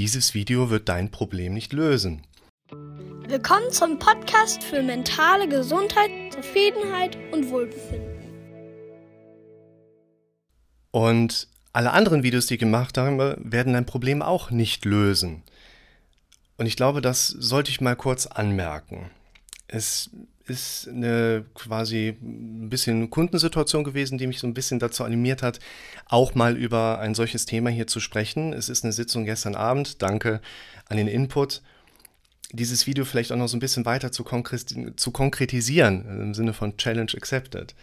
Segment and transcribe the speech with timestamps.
[0.00, 2.22] Dieses Video wird dein Problem nicht lösen.
[3.28, 8.24] Willkommen zum Podcast für mentale Gesundheit, Zufriedenheit und Wohlbefinden.
[10.90, 15.42] Und alle anderen Videos, die ich gemacht habe, werden dein Problem auch nicht lösen.
[16.56, 19.10] Und ich glaube, das sollte ich mal kurz anmerken.
[19.72, 20.10] Es
[20.46, 25.60] ist eine quasi ein bisschen Kundensituation gewesen, die mich so ein bisschen dazu animiert hat,
[26.06, 28.52] auch mal über ein solches Thema hier zu sprechen.
[28.52, 30.02] Es ist eine Sitzung gestern Abend.
[30.02, 30.40] Danke
[30.88, 31.62] an den Input.
[32.52, 34.24] Dieses Video vielleicht auch noch so ein bisschen weiter zu,
[34.96, 37.76] zu konkretisieren, im Sinne von Challenge Accepted.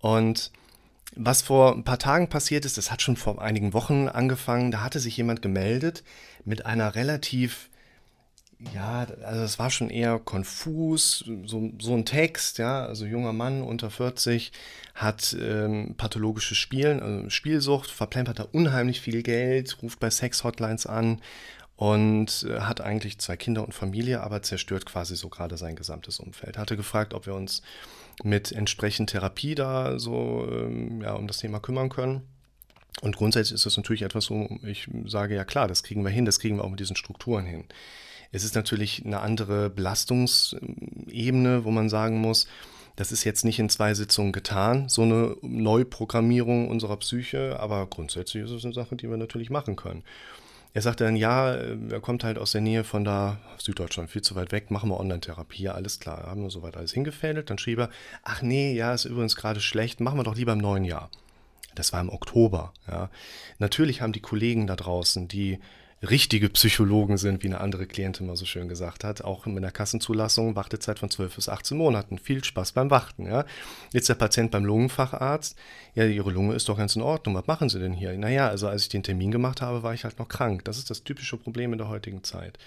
[0.00, 0.50] Und
[1.16, 4.82] was vor ein paar Tagen passiert ist, das hat schon vor einigen Wochen angefangen, da
[4.82, 6.04] hatte sich jemand gemeldet
[6.44, 7.70] mit einer relativ
[8.74, 13.62] ja, also es war schon eher konfus, so, so ein Text, ja, also junger Mann
[13.62, 14.52] unter 40
[14.94, 21.20] hat ähm, pathologisches Spielen, also Spielsucht, verplempert da unheimlich viel Geld, ruft bei Sex-Hotlines an
[21.76, 26.20] und äh, hat eigentlich zwei Kinder und Familie, aber zerstört quasi so gerade sein gesamtes
[26.20, 26.58] Umfeld.
[26.58, 27.62] Hatte gefragt, ob wir uns
[28.22, 32.22] mit entsprechend Therapie da so ähm, ja, um das Thema kümmern können.
[33.00, 36.24] Und grundsätzlich ist das natürlich etwas, wo ich sage, ja klar, das kriegen wir hin,
[36.24, 37.64] das kriegen wir auch mit diesen Strukturen hin.
[38.32, 42.46] Es ist natürlich eine andere Belastungsebene, wo man sagen muss,
[42.96, 48.44] das ist jetzt nicht in zwei Sitzungen getan, so eine Neuprogrammierung unserer Psyche, aber grundsätzlich
[48.44, 50.02] ist es eine Sache, die wir natürlich machen können.
[50.74, 54.34] Er sagte dann, ja, er kommt halt aus der Nähe von da Süddeutschland, viel zu
[54.34, 57.50] weit weg, machen wir Online-Therapie, alles klar, haben wir soweit alles hingefädelt.
[57.50, 57.90] Dann schrieb er,
[58.22, 61.10] ach nee, ja, ist übrigens gerade schlecht, machen wir doch lieber im neuen Jahr.
[61.74, 62.72] Das war im Oktober.
[62.88, 63.10] Ja.
[63.58, 65.58] Natürlich haben die Kollegen da draußen, die
[66.02, 69.70] richtige Psychologen sind, wie eine andere Klientin mal so schön gesagt hat, auch mit einer
[69.70, 72.18] Kassenzulassung, Wartezeit von 12 bis 18 Monaten.
[72.18, 73.26] Viel Spaß beim Warten.
[73.26, 73.44] Ja.
[73.92, 75.56] Jetzt der Patient beim Lungenfacharzt,
[75.94, 78.16] ja, Ihre Lunge ist doch ganz in Ordnung, was machen Sie denn hier?
[78.18, 80.64] Naja, also als ich den Termin gemacht habe, war ich halt noch krank.
[80.64, 82.58] Das ist das typische Problem in der heutigen Zeit.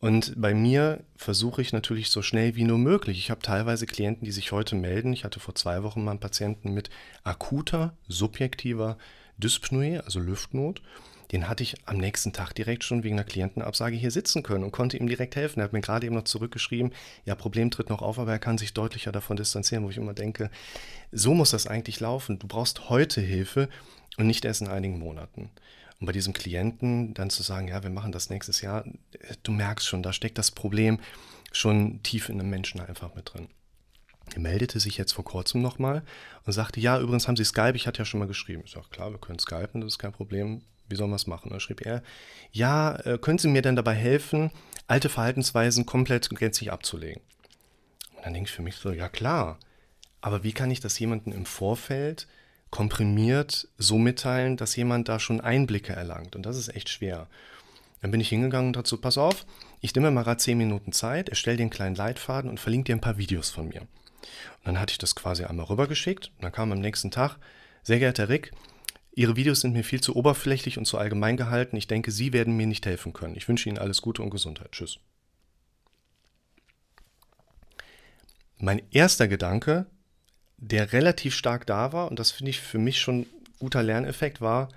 [0.00, 3.18] Und bei mir versuche ich natürlich so schnell wie nur möglich.
[3.18, 5.12] Ich habe teilweise Klienten, die sich heute melden.
[5.12, 6.90] Ich hatte vor zwei Wochen mal einen Patienten mit
[7.22, 8.96] akuter, subjektiver
[9.38, 10.82] Dyspnoe, also Lüftnot
[11.32, 14.70] den hatte ich am nächsten Tag direkt schon wegen einer Klientenabsage hier sitzen können und
[14.70, 15.60] konnte ihm direkt helfen.
[15.60, 16.92] Er hat mir gerade eben noch zurückgeschrieben,
[17.24, 20.12] ja, Problem tritt noch auf, aber er kann sich deutlicher davon distanzieren, wo ich immer
[20.12, 20.50] denke,
[21.10, 22.38] so muss das eigentlich laufen.
[22.38, 23.70] Du brauchst heute Hilfe
[24.18, 25.50] und nicht erst in einigen Monaten.
[26.00, 28.84] Und bei diesem Klienten dann zu sagen, ja, wir machen das nächstes Jahr,
[29.42, 31.00] du merkst schon, da steckt das Problem
[31.50, 33.48] schon tief in einem Menschen einfach mit drin.
[34.34, 36.02] Er meldete sich jetzt vor kurzem nochmal
[36.44, 38.62] und sagte, ja, übrigens haben Sie Skype, ich hatte ja schon mal geschrieben.
[38.64, 41.50] Ich sage, klar, wir können Skypen, das ist kein Problem wie sollen wir es machen?
[41.50, 42.02] Da schrieb er,
[42.52, 44.50] ja, äh, können Sie mir denn dabei helfen,
[44.86, 47.22] alte Verhaltensweisen komplett gänzlich abzulegen?
[48.14, 49.58] Und dann denke ich für mich so, ja klar,
[50.20, 52.28] aber wie kann ich das jemandem im Vorfeld
[52.70, 56.36] komprimiert so mitteilen, dass jemand da schon Einblicke erlangt?
[56.36, 57.26] Und das ist echt schwer.
[58.02, 59.46] Dann bin ich hingegangen und dazu, pass auf,
[59.80, 62.96] ich nehme mal gerade 10 Minuten Zeit, erstelle dir einen kleinen Leitfaden und verlinke dir
[62.96, 63.80] ein paar Videos von mir.
[63.80, 67.38] Und dann hatte ich das quasi einmal rübergeschickt und dann kam am nächsten Tag,
[67.82, 68.52] sehr geehrter Rick,
[69.14, 71.76] Ihre Videos sind mir viel zu oberflächlich und zu allgemein gehalten.
[71.76, 73.36] Ich denke, Sie werden mir nicht helfen können.
[73.36, 74.72] Ich wünsche Ihnen alles Gute und Gesundheit.
[74.72, 74.98] Tschüss.
[78.58, 79.86] Mein erster Gedanke,
[80.56, 83.26] der relativ stark da war, und das finde ich für mich schon
[83.58, 84.68] guter Lerneffekt, war,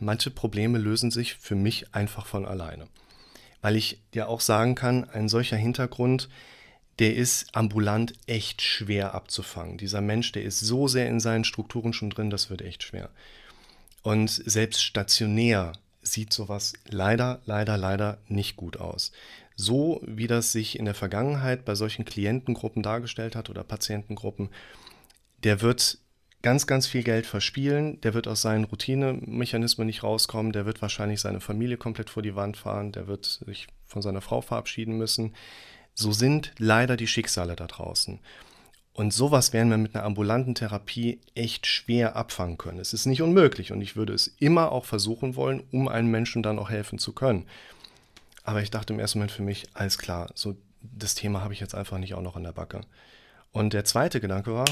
[0.00, 2.88] manche Probleme lösen sich für mich einfach von alleine.
[3.60, 6.28] Weil ich dir auch sagen kann, ein solcher Hintergrund
[7.02, 9.76] der ist ambulant echt schwer abzufangen.
[9.76, 13.10] Dieser Mensch, der ist so sehr in seinen Strukturen schon drin, das wird echt schwer.
[14.02, 19.10] Und selbst stationär sieht sowas leider, leider, leider nicht gut aus.
[19.56, 24.50] So wie das sich in der Vergangenheit bei solchen Klientengruppen dargestellt hat oder Patientengruppen,
[25.42, 25.98] der wird
[26.40, 31.20] ganz, ganz viel Geld verspielen, der wird aus seinen Routinemechanismen nicht rauskommen, der wird wahrscheinlich
[31.20, 35.34] seine Familie komplett vor die Wand fahren, der wird sich von seiner Frau verabschieden müssen
[35.94, 38.18] so sind leider die Schicksale da draußen.
[38.94, 42.78] Und sowas werden wir mit einer ambulanten Therapie echt schwer abfangen können.
[42.78, 46.42] Es ist nicht unmöglich und ich würde es immer auch versuchen wollen, um einem Menschen
[46.42, 47.46] dann auch helfen zu können.
[48.44, 51.60] Aber ich dachte im ersten Moment für mich, alles klar, so das Thema habe ich
[51.60, 52.82] jetzt einfach nicht auch noch in der Backe.
[53.52, 54.66] Und der zweite Gedanke war,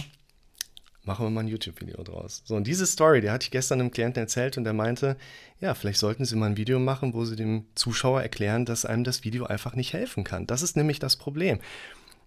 [1.11, 2.43] machen wir mal ein YouTube-Video draus.
[2.45, 5.17] So, und diese Story, die hatte ich gestern einem Klienten erzählt und der meinte,
[5.59, 9.03] ja, vielleicht sollten Sie mal ein Video machen, wo Sie dem Zuschauer erklären, dass einem
[9.03, 10.47] das Video einfach nicht helfen kann.
[10.47, 11.59] Das ist nämlich das Problem.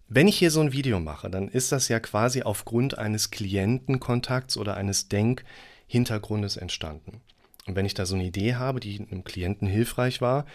[0.09, 4.57] Wenn ich hier so ein Video mache, dann ist das ja quasi aufgrund eines Klientenkontakts
[4.57, 7.21] oder eines Denkhintergrundes entstanden.
[7.65, 10.45] Und wenn ich da so eine Idee habe, die einem Klienten hilfreich war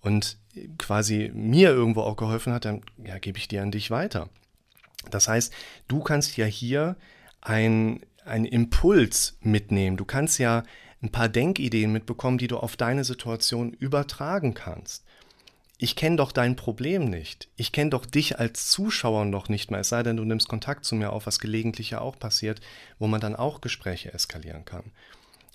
[0.00, 0.38] und
[0.78, 4.30] quasi mir irgendwo auch geholfen hat, dann ja, gebe ich die an dich weiter.
[5.10, 5.52] Das heißt,
[5.86, 6.96] du kannst ja hier
[7.44, 9.96] ein, ein Impuls mitnehmen.
[9.96, 10.64] Du kannst ja
[11.02, 15.04] ein paar Denkideen mitbekommen, die du auf deine Situation übertragen kannst.
[15.76, 17.48] Ich kenne doch dein Problem nicht.
[17.56, 20.84] Ich kenne doch dich als Zuschauer noch nicht mal, es sei denn, du nimmst Kontakt
[20.84, 22.60] zu mir auf, was gelegentlich ja auch passiert,
[22.98, 24.92] wo man dann auch Gespräche eskalieren kann.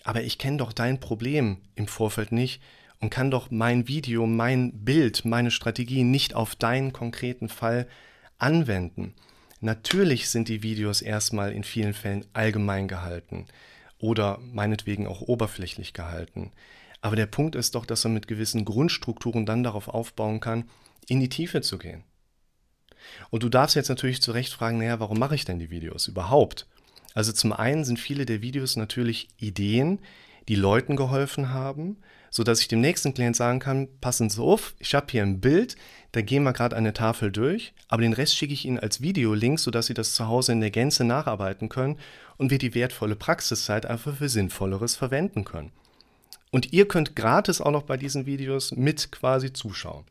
[0.04, 2.62] Aber ich kenne doch dein Problem im Vorfeld nicht
[3.00, 7.88] und kann doch mein Video, mein Bild, meine Strategie nicht auf deinen konkreten Fall
[8.38, 9.16] anwenden.
[9.62, 13.48] Natürlich sind die Videos erstmal in vielen Fällen allgemein gehalten
[13.98, 16.52] oder meinetwegen auch oberflächlich gehalten.
[17.02, 20.70] Aber der Punkt ist doch, dass man mit gewissen Grundstrukturen dann darauf aufbauen kann,
[21.08, 22.04] in die Tiefe zu gehen.
[23.30, 26.08] Und du darfst jetzt natürlich zu Recht fragen, naja, warum mache ich denn die Videos
[26.08, 26.68] überhaupt?
[27.14, 30.00] Also zum einen sind viele der Videos natürlich Ideen,
[30.48, 31.98] die Leuten geholfen haben,
[32.30, 35.76] sodass ich dem nächsten Klient sagen kann, passen Sie auf, ich habe hier ein Bild,
[36.12, 39.60] da gehen wir gerade eine Tafel durch, aber den Rest schicke ich Ihnen als Videolink,
[39.60, 41.98] sodass Sie das zu Hause in der Gänze nacharbeiten können
[42.38, 45.72] und wir die wertvolle Praxiszeit einfach für Sinnvolleres verwenden können.
[46.52, 50.06] Und ihr könnt gratis auch noch bei diesen Videos mit quasi zuschauen.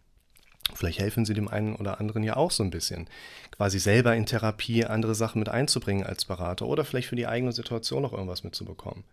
[0.75, 3.09] Vielleicht helfen sie dem einen oder anderen ja auch so ein bisschen,
[3.50, 7.53] quasi selber in Therapie andere Sachen mit einzubringen als Berater oder vielleicht für die eigene
[7.53, 9.05] Situation noch irgendwas mitzubekommen.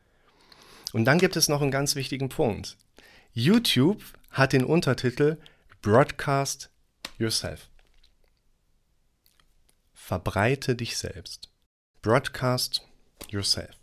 [0.96, 2.78] Und dann gibt es noch einen ganz wichtigen Punkt.
[3.34, 4.02] YouTube
[4.32, 5.36] hat den Untertitel
[5.82, 6.70] Broadcast
[7.20, 7.68] Yourself.
[9.92, 11.50] Verbreite dich selbst.
[12.02, 12.82] Broadcast
[13.30, 13.76] Yourself.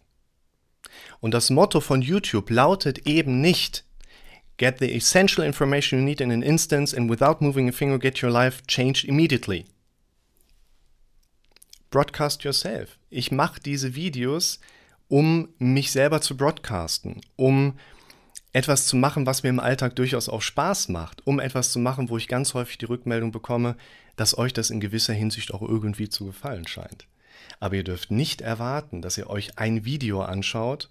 [1.21, 3.85] Und das Motto von YouTube lautet eben nicht
[4.57, 8.23] Get the essential information you need in an instance and without moving a finger get
[8.23, 9.67] your life changed immediately.
[11.91, 12.97] Broadcast yourself.
[13.11, 14.61] Ich mache diese Videos,
[15.13, 17.75] um mich selber zu broadcasten, um
[18.55, 22.09] etwas zu machen, was mir im Alltag durchaus auch Spaß macht, um etwas zu machen,
[22.09, 23.77] wo ich ganz häufig die Rückmeldung bekomme,
[24.17, 27.07] dass euch das in gewisser Hinsicht auch irgendwie zu gefallen scheint.
[27.61, 30.89] Aber ihr dürft nicht erwarten, dass ihr euch ein Video anschaut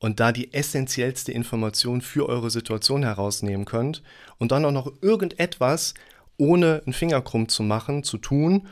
[0.00, 4.02] und da die essentiellste Information für eure Situation herausnehmen könnt
[4.36, 5.94] und dann auch noch irgendetwas
[6.36, 8.68] ohne einen Finger krumm zu machen, zu tun,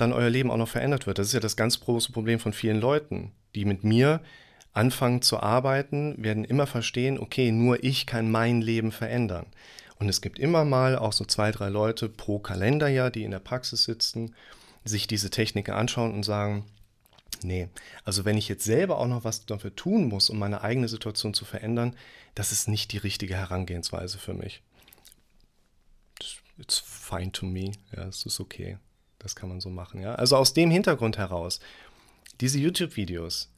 [0.00, 1.18] dann euer Leben auch noch verändert wird.
[1.18, 4.20] Das ist ja das ganz große Problem von vielen Leuten, die mit mir
[4.72, 9.46] anfangen zu arbeiten, werden immer verstehen, okay, nur ich kann mein Leben verändern.
[9.98, 13.40] Und es gibt immer mal auch so zwei, drei Leute pro Kalenderjahr, die in der
[13.40, 14.34] Praxis sitzen,
[14.84, 16.64] sich diese Techniken anschauen und sagen,
[17.42, 17.68] Nee,
[18.04, 21.32] also wenn ich jetzt selber auch noch was dafür tun muss, um meine eigene Situation
[21.32, 21.96] zu verändern,
[22.34, 24.62] das ist nicht die richtige Herangehensweise für mich.
[26.58, 27.72] It's fine to me.
[27.96, 28.76] Ja, es ist okay.
[29.20, 30.00] Das kann man so machen.
[30.00, 31.60] Ja, also aus dem Hintergrund heraus,
[32.40, 33.50] diese YouTube-Videos,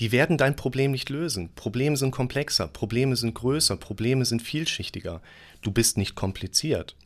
[0.00, 1.50] die werden dein Problem nicht lösen.
[1.54, 5.20] Probleme sind komplexer, Probleme sind größer, Probleme sind vielschichtiger.
[5.60, 6.96] Du bist nicht kompliziert.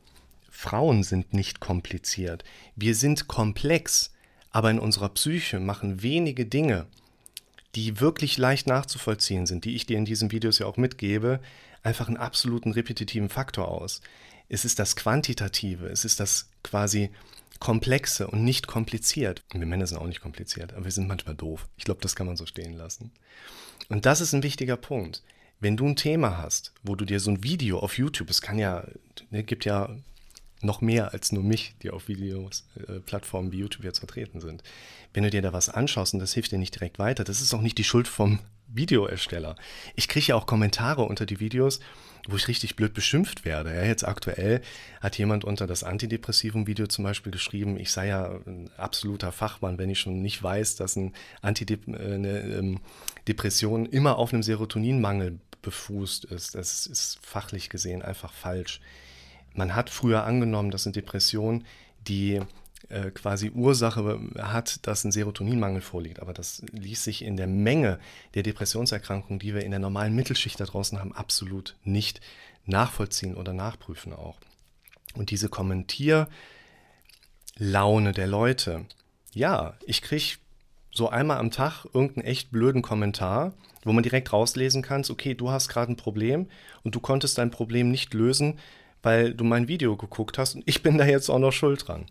[0.49, 2.45] Frauen sind nicht kompliziert.
[2.77, 4.13] Wir sind komplex.
[4.53, 6.87] Aber in unserer Psyche machen wenige Dinge,
[7.75, 11.41] die wirklich leicht nachzuvollziehen sind, die ich dir in diesen Videos ja auch mitgebe,
[11.83, 14.01] einfach einen absoluten repetitiven Faktor aus.
[14.49, 17.11] Es ist das Quantitative, es ist das quasi
[17.61, 19.43] Komplexe und nicht kompliziert.
[19.53, 21.69] Wir Männer sind auch nicht kompliziert, aber wir sind manchmal doof.
[21.77, 23.13] Ich glaube, das kann man so stehen lassen.
[23.89, 25.23] Und das ist ein wichtiger Punkt.
[25.61, 28.59] Wenn du ein Thema hast, wo du dir so ein Video auf YouTube, es kann
[28.59, 28.87] ja,
[29.31, 29.97] ne, gibt ja
[30.61, 34.63] noch mehr als nur mich, die auf Videos, äh, wie YouTube jetzt vertreten sind.
[35.13, 37.55] Wenn du dir da was anschaust und das hilft dir nicht direkt weiter, das ist
[37.55, 38.41] auch nicht die Schuld vom
[38.77, 39.57] Videoersteller.
[39.95, 41.81] Ich kriege ja auch Kommentare unter die Videos,
[42.29, 43.75] wo ich richtig blöd beschimpft werde.
[43.75, 44.63] Ja, jetzt aktuell
[45.01, 49.91] hat jemand unter das Antidepressivum-Video zum Beispiel geschrieben, ich sei ja ein absoluter Fachmann, wenn
[49.91, 51.13] ich schon nicht weiß, dass ein
[51.43, 52.81] Antidep äh, eine ähm,
[53.29, 56.55] Depression immer auf einem Serotoninmangel befußt ist.
[56.55, 58.81] Das ist fachlich gesehen einfach falsch.
[59.55, 61.65] Man hat früher angenommen, dass eine Depression
[62.07, 62.41] die
[62.89, 66.21] äh, quasi Ursache hat, dass ein Serotoninmangel vorliegt.
[66.21, 67.99] Aber das ließ sich in der Menge
[68.35, 72.21] der Depressionserkrankungen, die wir in der normalen Mittelschicht da draußen haben, absolut nicht
[72.67, 74.39] nachvollziehen oder nachprüfen auch.
[75.15, 76.29] Und diese Kommentierlaune
[78.13, 78.85] der Leute,
[79.33, 80.39] ja, ich kriege
[80.91, 85.51] so einmal am Tag irgendeinen echt blöden Kommentar, wo man direkt rauslesen kann, okay, du
[85.51, 86.49] hast gerade ein Problem
[86.83, 88.59] und du konntest dein Problem nicht lösen,
[89.03, 92.07] weil du mein Video geguckt hast und ich bin da jetzt auch noch schuld dran.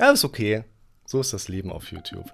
[0.00, 0.64] Ja, ist okay.
[1.04, 2.24] So ist das Leben auf YouTube.